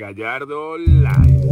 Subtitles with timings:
[0.00, 1.50] Gallardo Live.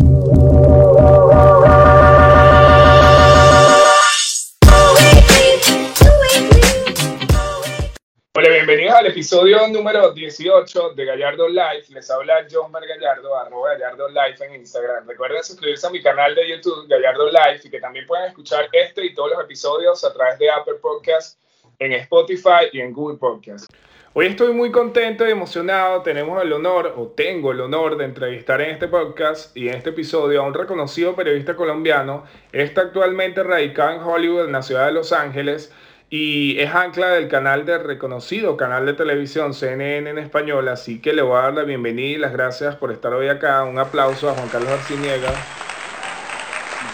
[8.35, 11.85] Hola, bienvenidos al episodio número 18 de Gallardo Live.
[11.91, 15.07] Les habla John Mar Gallardo, arroba Gallardo Live en Instagram.
[15.07, 19.05] Recuerden suscribirse a mi canal de YouTube, Gallardo Live, y que también pueden escuchar este
[19.05, 21.39] y todos los episodios a través de Apple Podcasts,
[21.79, 23.69] en Spotify y en Google Podcasts.
[24.15, 26.03] Hoy estoy muy contento y emocionado.
[26.03, 29.91] Tenemos el honor, o tengo el honor, de entrevistar en este podcast y en este
[29.91, 32.25] episodio a un reconocido periodista colombiano.
[32.53, 35.73] Está actualmente radicado en Hollywood, en la ciudad de Los Ángeles,
[36.11, 40.67] y es ancla del canal de reconocido canal de televisión CNN en español.
[40.69, 43.63] Así que le voy a dar la bienvenida y las gracias por estar hoy acá.
[43.63, 45.31] Un aplauso a Juan Carlos Arciniega.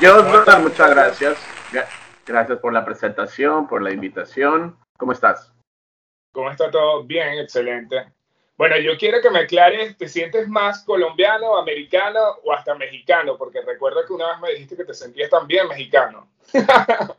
[0.01, 1.38] Yo, muchas gracias.
[1.73, 2.04] Gracias
[2.60, 4.77] por la presentación, por la invitación.
[4.98, 5.52] ¿Cómo estás?
[6.32, 7.05] ¿Cómo está todo?
[7.05, 8.12] Bien, excelente.
[8.56, 13.37] Bueno, yo quiero que me aclares, ¿te sientes más colombiano, americano o hasta mexicano?
[13.37, 16.29] Porque recuerdo que una vez me dijiste que te sentías también mexicano.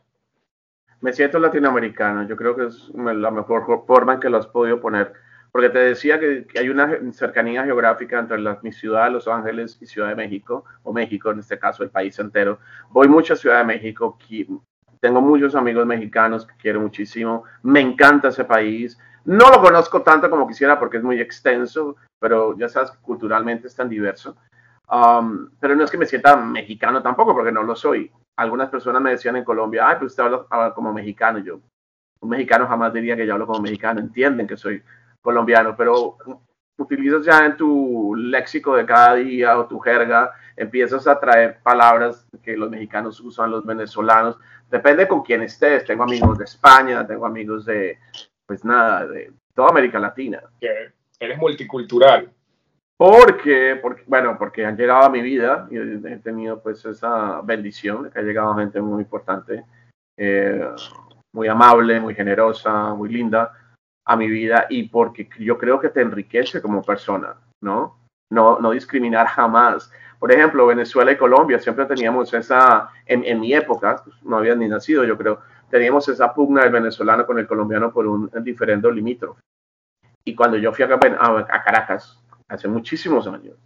[1.00, 4.80] me siento latinoamericano, yo creo que es la mejor forma en que lo has podido
[4.80, 5.12] poner.
[5.52, 9.86] Porque te decía que, hay una cercanía geográfica entre la, mi ciudad, Los Ángeles, y
[9.86, 12.58] Ciudad de México, o México en este caso, el país entero.
[12.90, 14.18] Voy mucho a Ciudad de México,
[15.06, 17.44] tengo muchos amigos mexicanos que quiero muchísimo.
[17.62, 18.98] Me encanta ese país.
[19.24, 23.76] No lo conozco tanto como quisiera porque es muy extenso, pero ya sabes culturalmente es
[23.76, 24.36] tan diverso.
[24.90, 28.10] Um, pero no es que me sienta mexicano tampoco, porque no lo soy.
[28.36, 31.38] Algunas personas me decían en Colombia, ay, pues usted habla, como mexicano.
[31.38, 31.60] Yo,
[32.20, 34.00] un mexicano jamás diría que yo hablo como mexicano.
[34.00, 34.82] Entienden que soy
[35.22, 36.16] colombiano, pero
[36.78, 42.26] utilizas ya en tu léxico de cada día o tu jerga, empiezas a traer palabras
[42.42, 44.38] que los mexicanos usan, los venezolanos.
[44.70, 45.84] Depende con quién estés.
[45.84, 47.98] Tengo amigos de España, tengo amigos de,
[48.46, 50.40] pues nada, de toda América Latina.
[50.60, 52.30] Que eres multicultural.
[52.96, 58.10] Porque, porque, bueno, porque han llegado a mi vida y he tenido pues esa bendición
[58.10, 59.64] que ha llegado gente muy importante,
[60.16, 60.66] eh,
[61.32, 63.52] muy amable, muy generosa, muy linda
[64.06, 67.98] a mi vida y porque yo creo que te enriquece como persona, ¿no?
[68.30, 69.90] No, no discriminar jamás.
[70.18, 74.54] Por ejemplo, Venezuela y Colombia siempre teníamos esa, en, en mi época, pues, no había
[74.54, 75.40] ni nacido, yo creo,
[75.70, 79.40] teníamos esa pugna del venezolano con el colombiano por un diferendo limítrofe.
[80.24, 82.18] Y cuando yo fui a, a Caracas,
[82.48, 83.56] hace muchísimos años,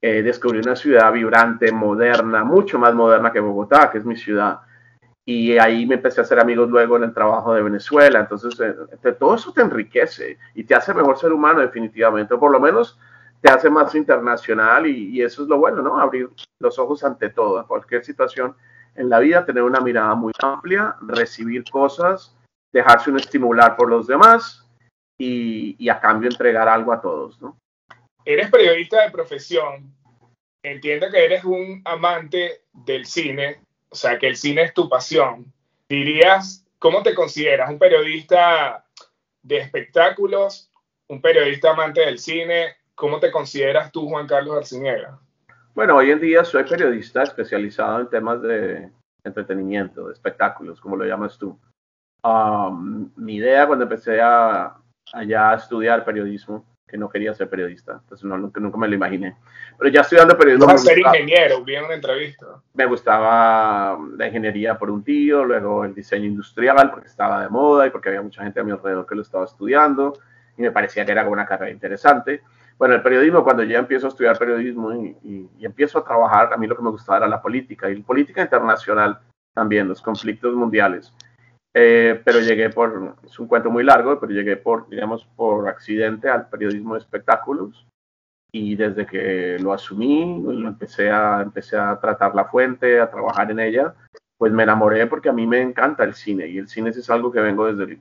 [0.00, 4.60] eh, descubrí una ciudad vibrante, moderna, mucho más moderna que Bogotá, que es mi ciudad.
[5.30, 8.18] Y ahí me empecé a hacer amigos luego en el trabajo de Venezuela.
[8.18, 12.50] Entonces, eh, todo eso te enriquece y te hace mejor ser humano definitivamente, o por
[12.50, 12.98] lo menos
[13.42, 16.00] te hace más internacional y, y eso es lo bueno, ¿no?
[16.00, 18.56] Abrir los ojos ante todo, cualquier situación
[18.94, 22.34] en la vida, tener una mirada muy amplia, recibir cosas,
[22.72, 24.66] dejarse un estimular por los demás
[25.20, 27.58] y, y a cambio entregar algo a todos, ¿no?
[28.24, 29.94] Eres periodista de profesión,
[30.64, 33.60] entiendo que eres un amante del cine,
[33.90, 35.52] o sea, que el cine es tu pasión.
[35.88, 37.70] Dirías, ¿cómo te consideras?
[37.70, 38.84] ¿Un periodista
[39.42, 40.70] de espectáculos?
[41.08, 42.76] ¿Un periodista amante del cine?
[42.94, 45.18] ¿Cómo te consideras tú, Juan Carlos Arciniega?
[45.74, 48.90] Bueno, hoy en día soy periodista especializado en temas de
[49.24, 51.58] entretenimiento, de espectáculos, como lo llamas tú.
[52.24, 54.76] Um, mi idea cuando empecé a,
[55.12, 59.36] a estudiar periodismo, que no quería ser periodista, entonces no, nunca, nunca me lo imaginé.
[59.76, 60.66] Pero ya estudiando periodismo...
[60.66, 62.46] Vas a ser ingeniero, vi una entrevista.
[62.74, 67.86] Me gustaba la ingeniería por un tío, luego el diseño industrial porque estaba de moda
[67.86, 70.14] y porque había mucha gente a mi alrededor que lo estaba estudiando
[70.56, 72.42] y me parecía que era una carrera interesante.
[72.76, 76.66] Bueno, el periodismo, cuando ya empiezo a estudiar periodismo y, empiezo a trabajar, a mí
[76.66, 79.18] lo que me gustaba era la política y la política internacional
[79.54, 81.12] también, los conflictos mundiales.
[81.74, 86.28] Eh, pero llegué por, es un cuento muy largo, pero llegué por, digamos, por accidente
[86.28, 87.86] al periodismo de espectáculos.
[88.50, 93.50] Y desde que lo asumí, lo empecé a, empecé a tratar la fuente, a trabajar
[93.50, 93.94] en ella,
[94.38, 96.46] pues me enamoré porque a mí me encanta el cine.
[96.48, 98.00] Y el cine es algo que vengo desde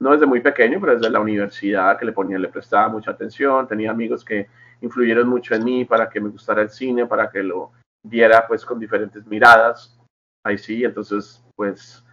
[0.00, 3.66] no desde muy pequeño, pero desde la universidad que le ponía, le prestaba mucha atención,
[3.66, 4.48] tenía amigos que
[4.80, 7.72] influyeron mucho en mí para que me gustara el cine, para que lo
[8.02, 9.98] viera pues con diferentes miradas.
[10.44, 12.04] Ahí sí, entonces pues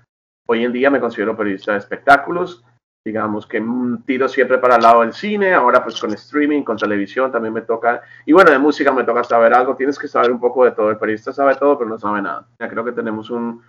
[0.48, 2.64] hoy en día me considero periodista de espectáculos,
[3.04, 3.64] digamos que
[4.06, 7.62] tiro siempre para el lado del cine, ahora pues con streaming, con televisión también me
[7.62, 10.72] toca, y bueno, de música me toca saber algo, tienes que saber un poco de
[10.72, 12.48] todo, el periodista sabe todo, pero no sabe nada.
[12.60, 13.64] Ya creo que tenemos un,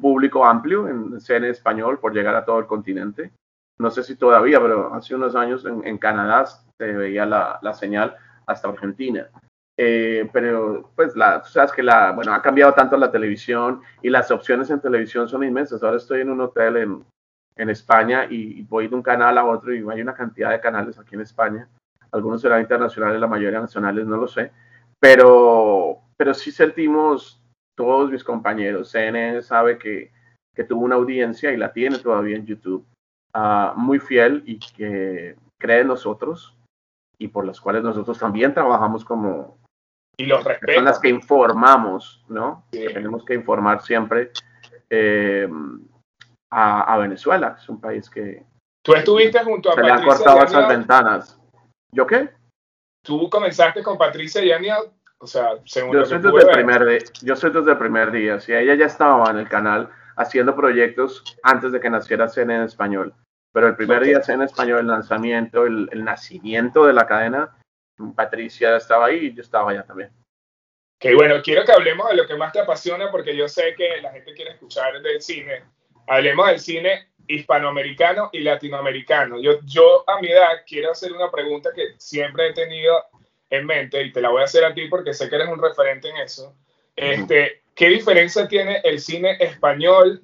[0.00, 3.32] público amplio en cine español por llegar a todo el continente.
[3.78, 8.16] No sé si todavía, pero hace unos años en, Canadá se veía la, señal
[8.46, 9.28] hasta Argentina.
[9.76, 14.30] Eh, pero pues la, sabes que la, bueno, ha cambiado tanto la televisión y las
[14.30, 15.82] opciones en televisión son inmensas.
[15.82, 17.04] Ahora estoy en un hotel en,
[17.56, 20.98] en España y, voy de un canal a otro y hay una cantidad de canales
[20.98, 21.68] aquí en España.
[22.12, 24.52] Algunos serán internacionales, la mayoría nacionales, no lo sé.
[25.00, 27.40] pero, pero sí sentimos,
[27.76, 30.12] todos mis compañeros, CNN sabe que,
[30.54, 32.86] que tuvo una audiencia y la tiene todavía en YouTube,
[33.34, 36.56] uh, muy fiel y que cree en nosotros
[37.18, 39.56] y por las cuales nosotros también trabajamos como
[40.16, 42.64] y los personas que informamos, ¿no?
[42.72, 42.86] Sí.
[42.92, 44.30] tenemos que informar siempre
[44.90, 45.48] eh,
[46.50, 48.44] a, a, Venezuela, es un país que...
[48.82, 51.40] Tú estuviste junto a se Patricia le han cortado esas ventanas.
[51.90, 52.30] ¿Yo qué?
[53.04, 54.76] Tú comenzaste con Patricia y Ania,
[55.18, 57.78] o sea, según yo lo soy que desde el primer día, Yo soy desde el
[57.78, 62.28] primer día, si ella ya estaba en el canal haciendo proyectos antes de que naciera
[62.28, 63.14] Cena en español.
[63.52, 67.56] Pero el primer día en español, el lanzamiento, el, el, nacimiento de la cadena,
[68.14, 70.10] Patricia estaba ahí y yo estaba allá también.
[70.98, 74.00] Que bueno, quiero que hablemos de lo que más te apasiona porque yo sé que
[74.00, 75.64] la gente quiere escuchar del cine.
[76.06, 79.40] Hablemos del cine hispanoamericano y latinoamericano.
[79.40, 83.02] Yo, yo a mi edad quiero hacer una pregunta que siempre he tenido
[83.50, 85.62] en mente y te la voy a hacer a ti porque sé que eres un
[85.62, 86.56] referente en eso.
[86.96, 90.22] Este, ¿Qué diferencia tiene el cine español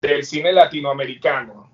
[0.00, 1.68] del cine latinoamericano?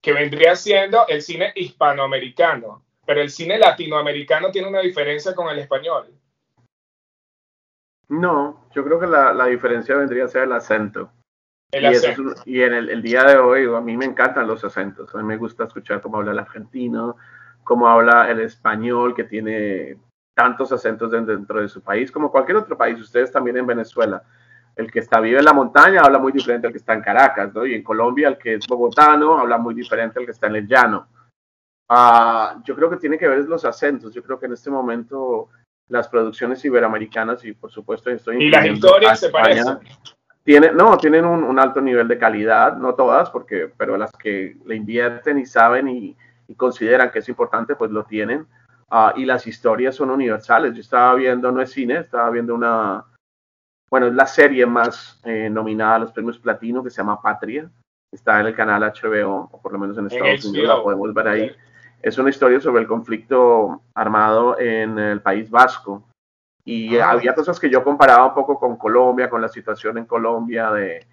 [0.00, 5.58] que vendría siendo el cine hispanoamericano, pero el cine latinoamericano tiene una diferencia con el
[5.58, 6.08] español.
[8.10, 11.10] No, yo creo que la, la diferencia vendría a ser el acento.
[11.72, 12.32] El y, acento.
[12.32, 15.14] Es, y en el, el, día de hoy, a mí me encantan los acentos.
[15.14, 17.16] A mí me gusta escuchar cómo habla el argentino,
[17.64, 19.96] cómo habla el español, que tiene
[20.34, 23.00] tantos acentos dentro de su país, como cualquier otro país.
[23.00, 24.22] Ustedes también en Venezuela
[24.76, 27.54] el que está vive en la montaña habla muy diferente al que está en Caracas,
[27.54, 27.64] ¿no?
[27.64, 30.68] Y en Colombia el que es bogotano habla muy diferente al que está en el
[30.68, 31.08] llano.
[31.90, 34.12] Uh, yo creo que tiene que ver los acentos.
[34.12, 35.48] Yo creo que en este momento
[35.88, 39.78] las producciones iberoamericanas y por supuesto estoy y las historias se parecen.
[40.44, 44.56] Tienen, no, tienen un, un, alto nivel de calidad, no todas, porque, pero las que
[44.64, 48.46] le invierten y saben y, y consideran que es importante, pues lo tienen.
[48.90, 50.74] Uh, y las historias son universales.
[50.74, 53.04] Yo estaba viendo, no es cine, estaba viendo una,
[53.90, 57.70] bueno, es la serie más eh, nominada a los premios platino que se llama Patria.
[58.10, 61.12] Está en el canal HBO, o por lo menos en Estados en Unidos la podemos
[61.12, 61.56] ver ahí.
[62.02, 66.04] Es una historia sobre el conflicto armado en el País Vasco.
[66.64, 67.10] Y Ah.
[67.12, 71.06] había cosas que yo comparaba un poco con Colombia, con la situación en Colombia de,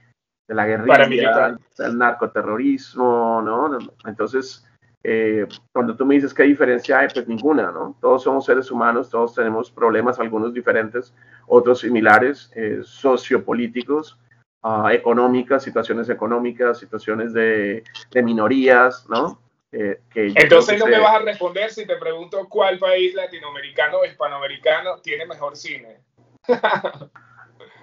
[0.48, 3.78] de la guerrilla, del narcoterrorismo, ¿no?
[4.06, 4.66] Entonces,
[5.04, 7.96] eh, cuando tú me dices qué diferencia hay, pues ninguna, ¿no?
[8.02, 11.14] Todos somos seres humanos, todos tenemos problemas, algunos diferentes,
[11.48, 14.20] otros similares, eh, sociopolíticos,
[14.64, 19.40] ah, económicas, situaciones económicas, situaciones de, de minorías, ¿no?
[19.72, 24.06] Eh, que Entonces no me vas a responder si te pregunto cuál país latinoamericano o
[24.06, 26.00] hispanoamericano tiene mejor cine.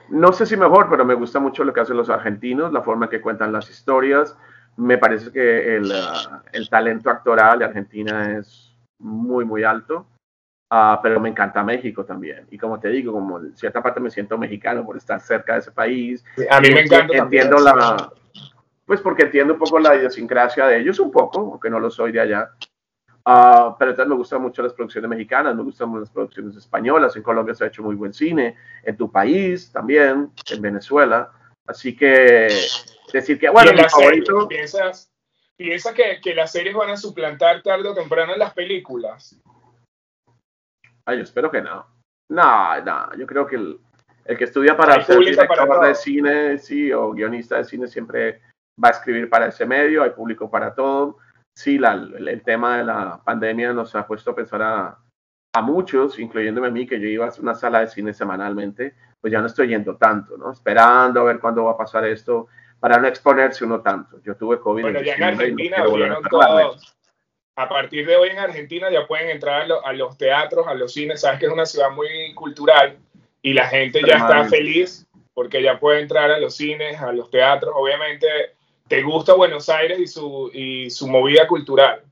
[0.09, 3.07] No sé si mejor, pero me gusta mucho lo que hacen los argentinos, la forma
[3.07, 4.37] en que cuentan las historias.
[4.77, 10.07] Me parece que el, ah, el talento actoral de Argentina es muy, muy alto.
[10.71, 12.47] Ah, pero me encanta México también.
[12.51, 15.61] Y como te digo, como en cierta parte me siento mexicano por estar cerca de
[15.61, 16.23] ese país.
[16.51, 17.17] A mí me encanta.
[17.17, 18.13] también Entiendo el la.
[18.93, 22.13] Pues porque entiendo un poco la idiosincrasia de ellos, un poco, aunque no lo soy
[22.13, 22.51] de allá.
[23.25, 27.17] Ah, pero entonces me gustan mucho las producciones mexicanas, me gustan las producciones españolas.
[27.17, 31.33] En Colombia se ha hecho muy buen cine, en tu país también, en Venezuela.
[31.67, 32.49] Así que
[33.11, 34.47] decir que, bueno, en mi favorito.
[34.47, 35.11] ¿piensas,
[35.57, 39.41] piensa que, que las series van a suplantar tarde o temprano en las películas?
[41.07, 41.87] Ay, yo espero que no.
[42.29, 43.81] No, no, yo creo que el,
[44.27, 47.65] el que estudia para Hay ser público para director de cine, sí, o guionista de
[47.65, 48.52] cine siempre
[48.83, 51.19] va a escribir para ese medio, hay público para todo.
[51.55, 54.99] Sí, la, el, tema de la pandemia nos ha puesto a pensar a,
[55.55, 59.33] a muchos, incluyéndome a mí, que yo iba a una sala de cine semanalmente, pues
[59.33, 60.53] ya no estoy yendo tanto, ¿no?
[60.53, 62.49] Esperando a ver cuándo va a pasar esto,
[62.81, 64.21] para no exponerse uno tanto.
[64.23, 66.97] Yo tuve COVID Bueno, ya en no Argentina volver a todos.
[67.55, 70.93] Partir de hoy en Argentina ya pueden entrar a, lo- a los teatros, a los
[70.95, 71.21] cines.
[71.21, 72.97] Sabes que es una ciudad muy cultural
[73.43, 77.31] y la gente ya está feliz porque ya puede entrar a los cines, a los
[77.31, 77.73] teatros.
[77.77, 78.27] Obviamente
[78.93, 82.03] te gusta Buenos Aires y su, y su movida cultural.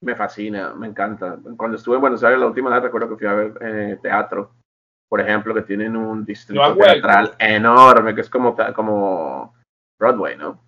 [0.00, 1.38] Me fascina, me encanta.
[1.56, 4.50] Cuando estuve en Buenos Aires la última vez recuerdo que fui a ver eh, teatro,
[5.08, 6.92] por ejemplo, que tienen un ¿No distrito vuelto?
[6.92, 9.54] teatral enorme, que es como, como
[9.96, 10.60] Broadway, ¿no?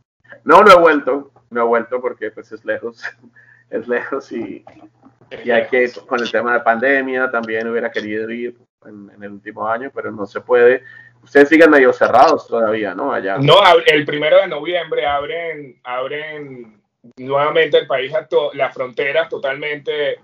[0.44, 3.02] No, no he vuelto, no he vuelto porque pues es lejos,
[3.70, 4.64] es lejos y,
[5.44, 9.32] y hay que, con el tema de pandemia, también hubiera querido ir en, en el
[9.32, 10.84] último año, pero no se puede.
[11.26, 13.12] Ustedes siguen medio cerrados todavía, ¿no?
[13.12, 13.36] Allá.
[13.38, 16.80] No, el primero de noviembre abren, abren
[17.16, 20.20] nuevamente el país, a to- las fronteras totalmente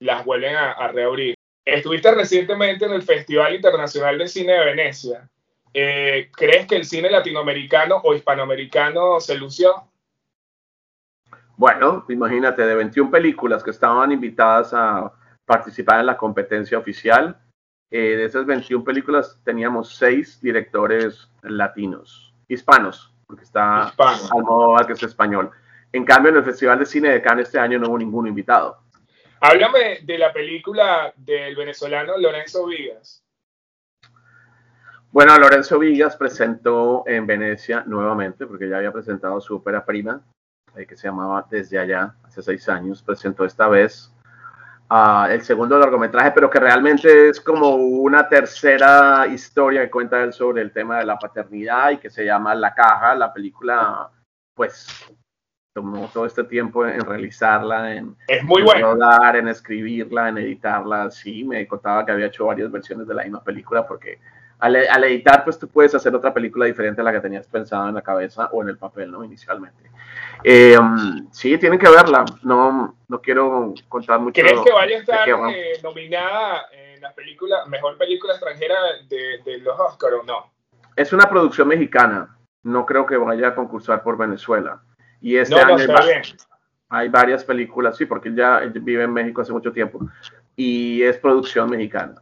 [0.00, 1.34] las vuelven a, a reabrir.
[1.64, 5.28] Estuviste recientemente en el Festival Internacional de Cine de Venecia.
[5.74, 9.84] Eh, ¿Crees que el cine latinoamericano o hispanoamericano se lució?
[11.56, 15.12] Bueno, imagínate, de 21 películas que estaban invitadas a
[15.44, 17.36] participar en la competencia oficial,
[17.90, 24.28] eh, de esas 21 películas teníamos 6 directores latinos, hispanos, porque está Hispano.
[24.32, 25.50] Almodóvar, que es español.
[25.92, 28.78] En cambio, en el Festival de Cine de Cannes este año no hubo ningún invitado.
[29.40, 33.24] Háblame de la película del venezolano Lorenzo Vigas.
[35.10, 40.22] Bueno, Lorenzo Vigas presentó en Venecia nuevamente, porque ya había presentado su ópera prima,
[40.76, 43.02] eh, que se llamaba Desde Allá, hace seis años.
[43.02, 44.12] Presentó esta vez
[44.90, 50.32] ah, el segundo largometraje, pero que realmente es como una tercera historia que cuenta él
[50.32, 53.14] sobre el tema de la paternidad y que se llama La Caja.
[53.14, 54.10] La película,
[54.54, 55.10] pues,
[55.72, 58.92] tomó todo este tiempo en realizarla, en, Es muy en bueno.
[58.94, 61.10] rodar, en escribirla, en editarla.
[61.10, 64.18] Sí, me contaba que había hecho varias versiones de la misma película porque
[64.60, 67.88] al, al editar, pues tú puedes hacer otra película diferente a la que tenías pensada
[67.88, 69.24] en la cabeza o en el papel, ¿no?
[69.24, 69.90] Inicialmente.
[70.44, 70.76] Eh,
[71.30, 72.24] sí, tienen que verla.
[72.42, 74.40] No, no quiero contar mucho.
[74.40, 78.76] ¿Crees que vaya a estar eh, nominada en la película, mejor película extranjera
[79.08, 80.52] de, de los Oscars o no?
[80.96, 82.36] Es una producción mexicana.
[82.62, 84.82] No creo que vaya a concursar por Venezuela.
[85.20, 86.04] Y este No, no, año va-
[86.92, 90.00] hay varias películas, sí, porque él ya él vive en México hace mucho tiempo
[90.56, 92.16] y es producción mexicana.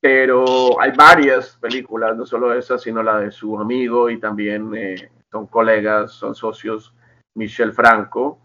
[0.00, 5.10] Pero hay varias películas, no solo esa, sino la de su amigo y también eh,
[5.30, 6.94] son colegas, son socios,
[7.36, 8.38] Michel Franco,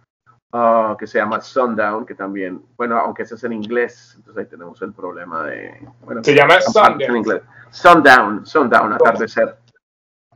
[0.51, 4.49] ah, que se llama Sundown, que también, bueno, aunque ese es en inglés, entonces ahí
[4.49, 5.87] tenemos el problema de...
[6.01, 7.41] Bueno, Se llama parte en inglés.
[7.69, 9.57] Sundown, Sundown, atardecer.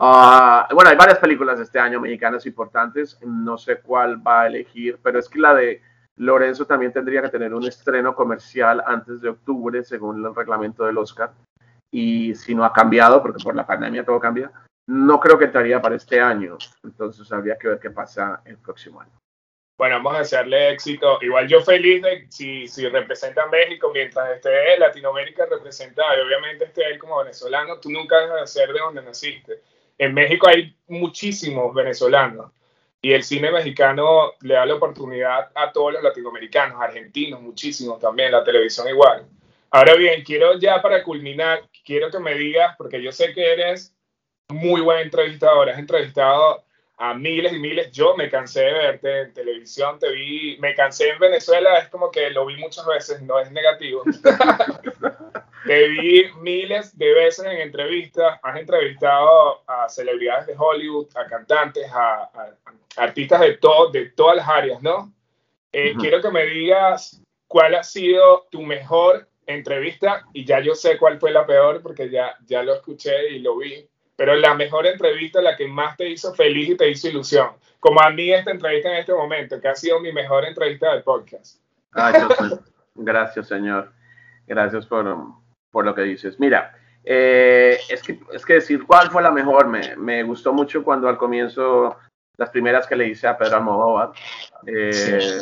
[0.01, 3.19] Ah, bueno, hay varias películas este año mexicanas importantes.
[3.21, 5.81] No sé cuál va a elegir, pero es que la de
[6.19, 10.97] Lorenzo también tendría que tener un estreno comercial antes de octubre, según el reglamento del
[10.97, 11.31] Oscar.
[11.91, 14.51] Y si no ha cambiado, porque por la pandemia todo cambia,
[14.85, 16.57] no creo que entraría para este año.
[16.83, 19.13] Entonces habría que ver qué pasa el próximo año.
[19.77, 21.19] Bueno, vamos a hacerle éxito.
[21.21, 26.17] Igual yo feliz de si, si representa a México mientras esté Latinoamérica representada.
[26.17, 29.61] Y obviamente esté él como venezolano, tú nunca dejas de ser de donde naciste.
[29.97, 32.51] En México hay muchísimos venezolanos.
[33.01, 38.31] Y el cine mexicano le da la oportunidad a todos los latinoamericanos, argentinos, muchísimos también,
[38.31, 39.25] la televisión igual.
[39.71, 43.95] Ahora bien, quiero ya para culminar, quiero que me digas, porque yo sé que eres
[44.49, 46.63] muy buen entrevistador, has entrevistado
[46.97, 47.91] a miles y miles.
[47.91, 52.11] Yo me cansé de verte en televisión, te vi, me cansé en Venezuela, es como
[52.11, 54.03] que lo vi muchas veces, no es negativo.
[55.65, 61.91] te vi miles de veces en entrevistas, has entrevistado a celebridades de Hollywood, a cantantes,
[61.91, 62.55] a, a-
[62.97, 65.11] a artistas de, todo, de todas las áreas, ¿no?
[65.71, 66.01] Eh, Ujú.
[66.01, 71.19] Quiero que me digas cuál ha sido tu mejor entrevista y ya yo sé cuál
[71.19, 75.41] fue la peor porque ya, ya lo escuché y lo vi pero la mejor entrevista,
[75.41, 77.51] la que más te hizo feliz y te hizo ilusión.
[77.79, 81.03] Como a mí esta entrevista en este momento, que ha sido mi mejor entrevista del
[81.03, 81.61] podcast.
[81.93, 82.59] Ay, Dios mío.
[82.95, 83.93] Gracias, señor.
[84.45, 85.07] Gracias por,
[85.71, 86.39] por lo que dices.
[86.39, 86.73] Mira,
[87.03, 91.07] eh, es, que, es que decir cuál fue la mejor, me, me gustó mucho cuando
[91.07, 91.97] al comienzo,
[92.38, 94.11] las primeras que le hice a Pedro Almodóvar,
[94.65, 95.41] eh,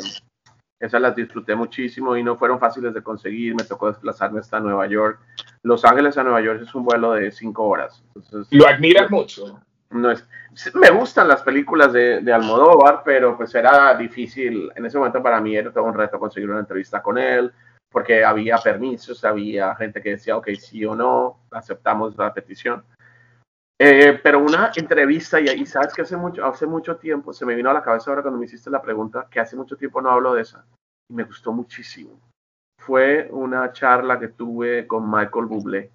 [0.79, 4.85] esas las disfruté muchísimo y no fueron fáciles de conseguir, me tocó desplazarme hasta Nueva
[4.87, 5.19] York.
[5.63, 8.03] Los Ángeles a Nueva York es un vuelo de cinco horas.
[8.15, 9.59] Entonces, Lo admiras mucho.
[9.89, 10.27] no es,
[10.75, 15.41] me gustan las películas de, de Almodóvar, pero pues era difícil, en ese momento para
[15.41, 17.51] mí era todo un reto conseguir una entrevista con él,
[17.91, 22.83] porque había permisos, había gente que decía, ok, sí o no, aceptamos la petición.
[23.79, 27.55] Eh, pero una entrevista, y, y sabes que hace mucho, hace mucho tiempo, se me
[27.55, 30.09] vino a la cabeza ahora cuando me hiciste la pregunta, que hace mucho tiempo no
[30.11, 30.65] hablo de esa,
[31.09, 32.19] y me gustó muchísimo.
[32.79, 35.91] Fue una charla que tuve con Michael Bublé,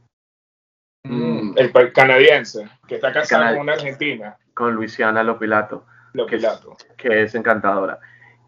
[1.04, 1.54] Mm.
[1.58, 5.84] El canadiense, que está casado con una argentina, con Luisiana Lopilato.
[6.12, 6.76] lo que es- pilato.
[6.96, 7.98] que es encantadora.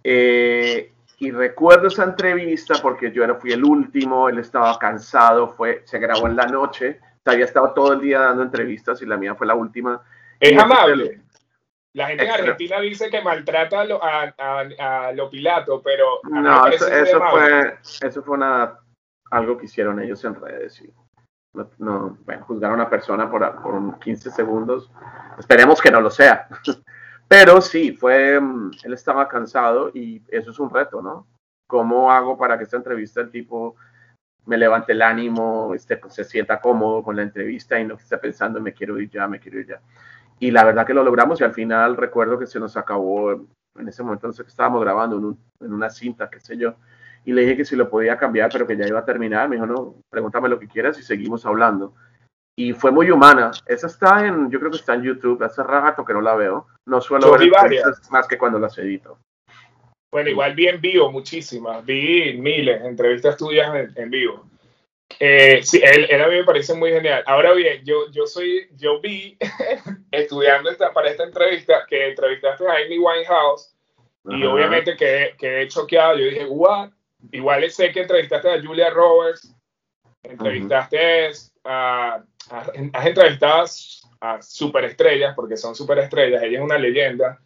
[0.04, 0.92] Eh,
[1.26, 5.98] y recuerdo esa entrevista porque yo era, fui el último, él estaba cansado, fue, se
[5.98, 9.46] grabó en la noche, había estado todo el día dando entrevistas y la mía fue
[9.46, 10.02] la última.
[10.38, 11.20] Es amable.
[11.94, 12.30] La gente en.
[12.30, 15.12] Argentina dice que maltrata a lo, a, a-
[15.82, 16.86] pero a No, eso,
[17.30, 18.78] fue, eso fue una,
[19.30, 20.80] algo que hicieron ellos en redes.
[20.82, 20.92] y
[21.54, 24.90] no, no, bueno, juzgar a una persona por, por un 15 segundos,
[25.38, 26.48] esperemos que no lo sea.
[27.28, 31.26] Pero sí, fue, mm, él estaba cansado y eso es un reto, ¿no?
[31.66, 33.76] ¿Cómo hago para que esta entrevista el tipo
[34.46, 38.18] me levante el ánimo, este, pues, se sienta cómodo con la entrevista y no esté
[38.18, 39.80] pensando me quiero ir ya, me quiero ir ya?
[40.38, 43.88] Y la verdad que lo logramos y al final recuerdo que se nos acabó, en
[43.88, 46.76] ese momento no estábamos grabando, en, en una cinta, qué sé yo,
[47.24, 49.48] y le dije que si lo podía cambiar, pero que ya iba a terminar.
[49.48, 51.94] Me dijo, no, pregúntame lo que quieras y seguimos hablando.
[52.56, 53.50] Y fue muy humana.
[53.66, 55.42] Esa está en, yo creo que está en YouTube.
[55.42, 56.66] Hace rato que no la veo.
[56.86, 59.18] No suelo ver entrevistas más que cuando las edito.
[60.12, 64.44] Bueno, igual vi en vivo muchísimas, vi miles de entrevistas tuyas en, en vivo.
[65.18, 67.22] Eh, sí, él, él, a mí me parece muy genial.
[67.26, 69.36] Ahora bien, yo, yo soy, yo vi
[70.10, 73.74] estudiando esta, para esta entrevista que entrevistaste a Amy Winehouse
[74.26, 76.16] y obviamente quedé, quedé choqueado.
[76.16, 76.90] Yo dije, what?
[77.32, 79.54] Igual sé que entrevistaste a Julia Roberts,
[80.22, 81.30] entrevistaste
[81.64, 83.64] a, has entrevistado
[84.20, 87.40] a superestrellas, porque son superestrellas, ella es una leyenda.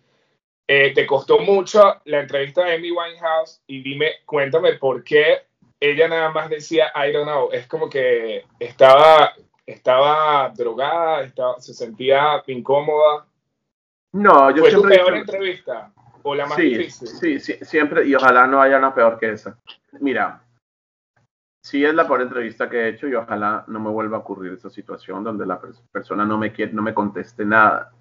[0.67, 5.47] Eh, te costó mucho la entrevista de Amy Winehouse y dime, cuéntame por qué
[5.81, 7.49] ella nada más decía I don't know.
[7.53, 9.33] Es como que estaba,
[9.65, 13.27] estaba drogada, estaba, se sentía incómoda.
[14.13, 15.93] No, yo ¿Fue tu peor entrevista?
[16.23, 17.09] ¿O la más sí, difícil?
[17.09, 19.59] Sí, sí, siempre, y ojalá no haya una peor que esa.
[20.01, 20.43] Mira,
[21.69, 24.55] sí es la peor entrevista que he hecho y ojalá no me vuelva a ocurrir
[24.55, 25.61] esa situación donde la
[25.93, 27.93] persona no me quiere, no me conteste nada.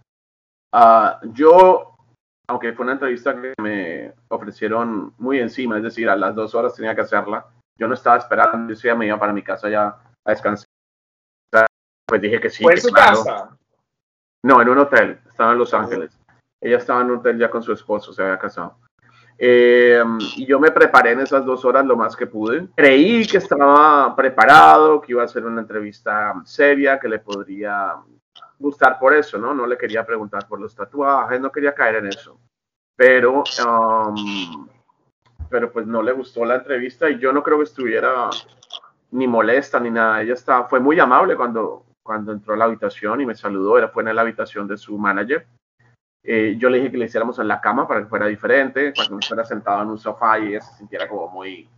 [0.74, 1.98] Uh, yo,
[2.50, 6.76] aunque fue una entrevista que me ofrecieron muy encima, es decir, a las dos horas
[6.76, 7.46] tenía que hacerla,
[7.78, 10.66] yo no estaba esperando, yo ya me iba para mi casa ya a descansar.
[12.08, 12.64] Pues dije que sí.
[12.64, 13.58] ¿Fue en su casa?
[14.46, 16.18] No, en un hotel, estaba en Los Ángeles.
[16.62, 18.78] Ella estaba en un hotel ya con su esposo, se había casado.
[19.40, 20.04] Eh,
[20.36, 22.68] y yo me preparé en esas dos horas lo más que pude.
[22.76, 27.96] Creí que estaba preparado, que iba a ser una entrevista seria, que le podría
[28.58, 29.54] gustar por eso, ¿no?
[29.54, 32.40] No le quería preguntar por los tatuajes, no quería caer en eso.
[32.96, 34.68] Pero, um,
[35.50, 38.30] pero pues no le gustó la entrevista y yo no creo que estuviera
[39.12, 40.24] ni molesta ni nada.
[40.24, 43.78] Ella estaba, fue muy amable cuando, cuando entró a la habitación y me saludó.
[43.78, 45.46] Era, fue en la habitación de su manager
[46.30, 49.08] eh, yo le dije que le hiciéramos en la cama para que fuera diferente, para
[49.08, 51.70] que no fuera sentado en un sofá y ella se sintiera como muy,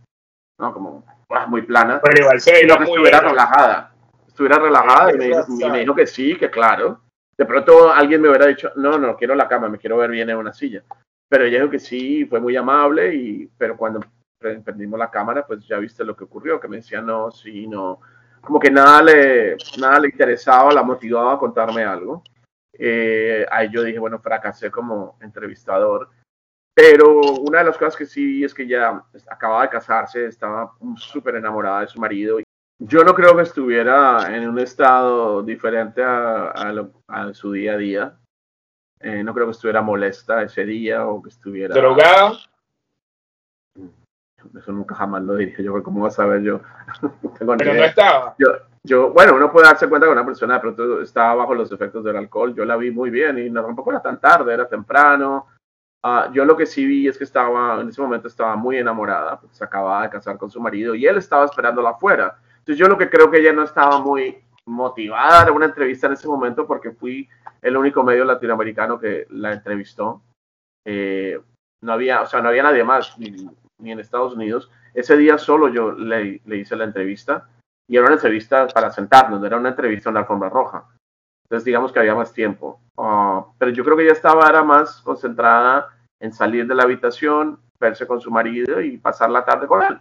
[0.58, 0.72] ¿no?
[0.72, 2.00] Como ah, muy plana.
[2.02, 3.94] Pero igual sí, que estuviera relajada.
[4.26, 7.00] Estuviera relajada y me, dijo, y me, dijo, que sí, que claro.
[7.38, 10.28] De pronto alguien me hubiera dicho, no, no, quiero la cama, me quiero ver bien
[10.28, 10.82] en una silla.
[11.28, 14.00] Pero ella dijo que sí, fue muy amable, y, pero cuando
[14.40, 18.00] prendimos la cámara, pues ya viste lo que ocurrió, que me decía no, sí, no.
[18.40, 22.24] Como que nada le, nada le interesaba, la motivaba a contarme algo.
[22.72, 26.08] Eh, ahí yo dije, bueno, fracasé como entrevistador.
[26.74, 31.36] Pero una de las cosas que sí es que ya acababa de casarse, estaba súper
[31.36, 32.38] enamorada de su marido.
[32.78, 36.52] Yo no creo que estuviera en un estado diferente a,
[37.08, 38.18] a, su día a día.
[39.00, 41.74] Eh, no creo que estuviera molesta ese día o que estuviera...
[41.74, 42.32] ¿Drogada?
[44.56, 46.60] Eso nunca jamás lo diría yo, ¿cómo vas a saber yo?
[47.38, 48.34] Pero no estaba.
[48.38, 48.48] Yo,
[48.82, 52.02] yo, bueno, uno puede darse cuenta que una persona de pronto estaba bajo los efectos
[52.02, 52.54] del alcohol.
[52.54, 55.48] Yo la vi muy bien y no, tampoco era tan tarde, era temprano.
[56.02, 59.38] Uh, yo lo que sí vi es que estaba, en ese momento estaba muy enamorada,
[59.50, 62.38] se acababa de casar con su marido y él estaba esperándola afuera.
[62.52, 66.14] Entonces yo lo que creo que ella no estaba muy motivada a una entrevista en
[66.14, 67.28] ese momento porque fui
[67.60, 70.22] el único medio latinoamericano que la entrevistó.
[70.86, 71.38] Eh,
[71.82, 73.46] no había, o sea, no había nadie más, ni,
[73.84, 74.70] en Estados Unidos.
[74.94, 77.46] Ese día solo yo le hice la entrevista
[77.90, 80.86] y era una entrevista para sentarnos, era una entrevista en la alfombra roja.
[81.44, 82.80] Entonces digamos que había más tiempo.
[82.96, 85.88] Ah, pero yo creo que ella estaba era más concentrada
[86.20, 89.98] en salir de la habitación, verse con su marido y pasar la tarde con él.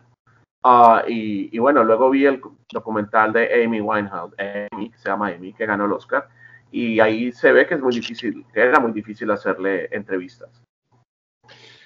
[0.63, 2.39] Uh, y, y, bueno, luego vi el
[2.71, 6.27] documental de Amy Winehouse, Amy, que se llama Amy, que ganó el Oscar,
[6.69, 10.61] y ahí se ve que es muy difícil, que era muy difícil hacerle entrevistas.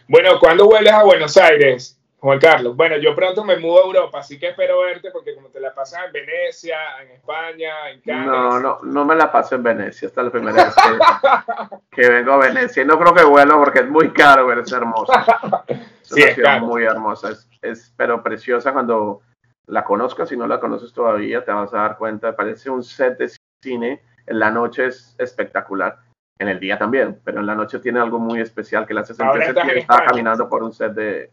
[0.10, 2.03] Bueno, ¿cuándo vuelves a Buenos Aires?
[2.24, 5.50] Juan Carlos, bueno, yo pronto me mudo a Europa, así que espero verte porque como
[5.50, 8.32] te la pasas en Venecia, en España, en Canadá.
[8.32, 10.74] No, no, no me la paso en Venecia, esta es la primera vez
[11.92, 12.82] que, vengo a Venecia.
[12.82, 15.26] Y no creo que vuelo porque es muy caro, pero es hermosa.
[15.68, 19.20] Es sí, una ciudad muy hermosa, es, es, pero preciosa cuando
[19.68, 20.30] la conozcas.
[20.30, 22.38] Si no la conoces todavía, te vas a dar cuenta.
[22.38, 23.32] Parece un set de
[23.62, 24.02] cine.
[24.28, 25.98] En la noche es espectacular.
[26.40, 29.14] En el día también, pero en la noche tiene algo muy especial que la hace
[29.14, 31.30] sentir que está caminando por un set de,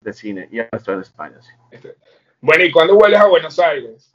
[0.00, 1.36] de cine y estoy en España.
[1.40, 1.52] Sí.
[1.70, 1.96] Este,
[2.40, 4.12] bueno, ¿y cuándo vuelves a Buenos Aires?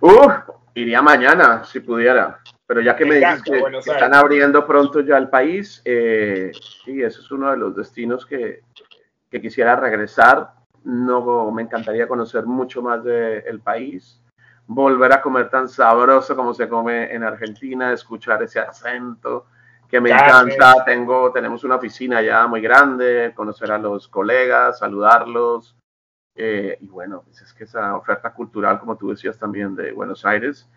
[0.00, 0.30] Uh,
[0.74, 2.40] iría mañana si pudiera.
[2.66, 6.50] Pero ya que me, dices que, están abriendo pronto ya el país, eh,
[6.84, 8.62] sí, eso es uno de los destinos que,
[9.30, 10.50] que quisiera regresar.
[10.82, 14.20] No, me encantaría conocer mucho más del país,
[14.66, 19.46] volver a comer tan sabroso como se come en Argentina, escuchar ese acento,
[19.88, 20.84] que me encanta.
[20.84, 25.76] Tengo, tenemos una oficina ya muy grande, conocer a los colegas, saludarlos.
[26.34, 30.24] Eh, y bueno, pues es que esa oferta cultural, como tú decías también, de Buenos
[30.26, 30.68] Aires,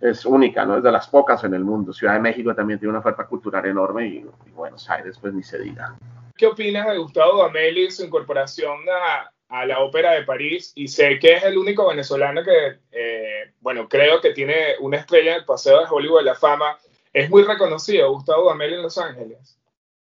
[0.00, 0.78] es única, ¿no?
[0.78, 1.92] Es de las pocas en el mundo.
[1.92, 5.58] Ciudad de México también tiene una oferta cultural enorme y, Buenos Aires, pues ni se
[5.58, 5.96] diga.
[6.36, 10.72] ¿Qué opinas de Gustavo Dameli y su incorporación a, a, la Ópera de París?
[10.74, 15.32] Y sé que es el único venezolano que, eh, bueno, creo que tiene una estrella
[15.32, 16.76] en el Paseo de Hollywood de la Fama
[17.14, 19.58] es muy reconocido, Gustavo Dudamel en Los Ángeles.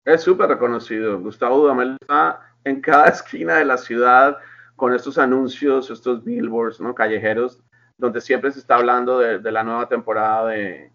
[0.04, 1.20] Es súper reconocido.
[1.20, 4.38] Gustavo Dudamel está en cada esquina de la ciudad
[4.74, 6.94] con estos anuncios, estos billboards, ¿no?
[6.94, 7.60] Callejeros,
[7.98, 10.90] donde siempre se está hablando de, de la nueva temporada de,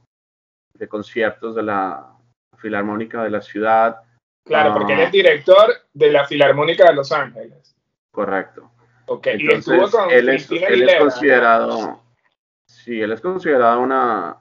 [0.73, 2.11] de, conciertos de la
[2.57, 4.01] Filarmónica de la ciudad.
[4.45, 5.11] Claro, porque él es ah.
[5.11, 7.75] director de la Filarmónica de Los Ángeles.
[8.11, 8.71] Correcto.
[9.05, 12.03] Ok, y estuvo con él es, él es considerado,
[12.67, 14.37] sí, él es considerado una,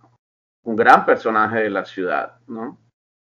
[0.62, 2.78] un gran personaje de la ciudad, ¿no?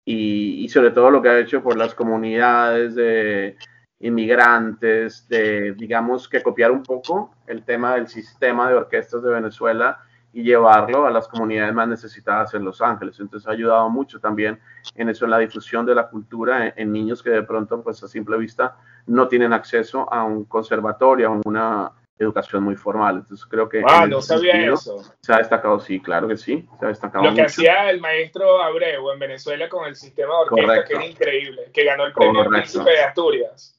[0.03, 3.55] Y, sobre todo lo que ha hecho por las comunidades de
[3.99, 9.99] inmigrantes, de, digamos, que copiar un poco el tema del sistema de orquestas de Venezuela
[10.33, 13.19] y llevarlo a las comunidades más necesitadas en Los Ángeles.
[13.19, 14.59] Entonces ha ayudado mucho también
[14.95, 18.07] en eso, en la difusión de la cultura en, niños que de pronto, pues a
[18.07, 21.91] simple vista, no tienen acceso a un conservatorio, a una
[22.23, 23.17] educación muy formal.
[23.17, 23.83] Entonces creo que...
[23.87, 25.01] Ah, no sabía eso.
[25.21, 26.67] Se ha destacado, sí, claro que sí.
[26.79, 30.41] Se ha destacado Lo que hacía el maestro Abreu en Venezuela con el sistema de
[30.41, 33.77] orquesta, que era increíble, que ganó el premio Príncipe de Asturias.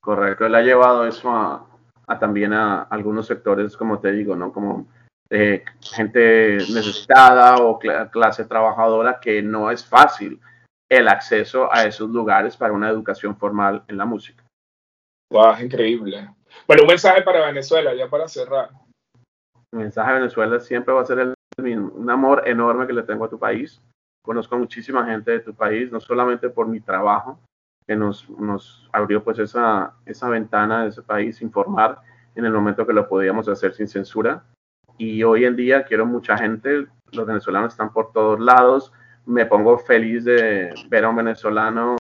[0.00, 1.66] Correcto, él ha llevado eso a,
[2.18, 4.52] también a algunos sectores, como te digo, ¿no?
[4.52, 4.88] Como
[5.28, 10.40] eh, gente necesitada o clase trabajadora que no es fácil
[10.90, 14.44] el acceso a esos lugares para una educación formal en la música.
[15.30, 16.28] Wow, increíble.
[16.66, 18.70] Bueno, un mensaje para Venezuela, ya para cerrar.
[19.72, 23.02] El mensaje a Venezuela siempre va a ser el mismo, un amor enorme que le
[23.02, 23.80] tengo a tu país.
[24.22, 27.38] Conozco muchísima gente de tu país, no solamente por mi trabajo,
[27.86, 32.00] que nos, nos abrió pues esa, esa ventana de ese país, informar
[32.34, 34.44] en el momento que lo podíamos hacer sin censura.
[34.98, 38.92] Y hoy en día quiero mucha gente, los venezolanos están por todos lados,
[39.24, 41.96] me pongo feliz de ver a un venezolano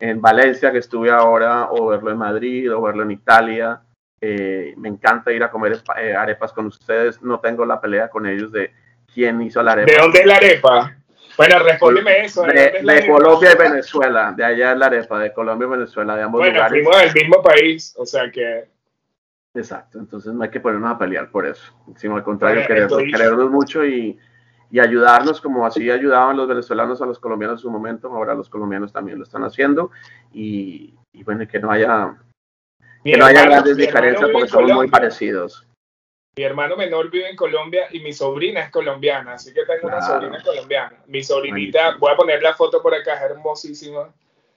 [0.00, 3.82] en Valencia, que estuve ahora, o verlo en Madrid, o verlo en Italia.
[4.20, 7.22] Eh, me encanta ir a comer eh, arepas con ustedes.
[7.22, 8.72] No tengo la pelea con ellos de
[9.12, 9.92] quién hizo la arepa.
[9.92, 10.96] ¿De dónde es la arepa?
[11.36, 12.42] Bueno, respóndeme eso.
[12.44, 16.40] De, Colombia y Venezuela, de allá es la arepa, de Colombia y Venezuela, de ambos
[16.40, 16.84] bueno, lugares.
[16.84, 18.68] Bueno, del mismo país, o sea que...
[19.54, 23.84] Exacto, entonces no hay que ponernos a pelear por eso, sino al contrario, querernos, mucho
[23.84, 24.16] y,
[24.70, 28.48] y, ayudarnos como así ayudaban los venezolanos a los colombianos en su momento, ahora los
[28.48, 29.90] colombianos también lo están haciendo
[30.32, 32.16] y, y bueno, que no haya,
[33.04, 35.66] que no haya grandes diferencias porque somos muy parecidos.
[36.36, 40.00] Mi hermano menor vive en Colombia y mi sobrina es colombiana, así que tengo una
[40.00, 41.02] sobrina colombiana.
[41.06, 44.14] Mi sobrinita, voy a poner la foto por acá, es hermosísima.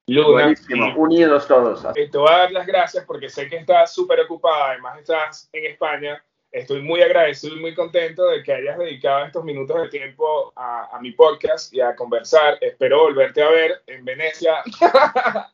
[0.08, 0.54] Luna.
[0.97, 1.86] unidos todos.
[1.93, 5.65] Te voy a dar las gracias porque sé que estás súper ocupada, además estás en
[5.65, 6.23] España.
[6.54, 10.96] Estoy muy agradecido y muy contento de que hayas dedicado estos minutos de tiempo a,
[10.96, 12.60] a mi podcast y a conversar.
[12.62, 14.58] Espero volverte a ver en Venecia.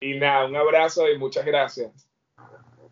[0.00, 2.08] y nada, un abrazo y muchas gracias.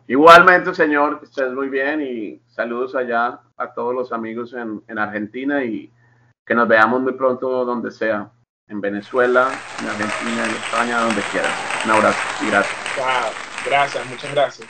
[0.05, 4.99] Igualmente, señor, que estés muy bien y saludos allá a todos los amigos en, en
[4.99, 5.91] Argentina y
[6.45, 8.31] que nos veamos muy pronto donde sea,
[8.67, 11.51] en Venezuela, en Argentina, en España, donde quieras.
[11.85, 12.77] Un abrazo y gracias.
[13.65, 14.69] gracias, muchas gracias.